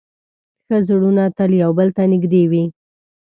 ښه 0.65 0.77
زړونه 0.87 1.23
تل 1.37 1.51
یو 1.63 1.71
بل 1.77 1.89
ته 1.97 2.01
نږدې 2.11 2.43
وي. 2.51 2.63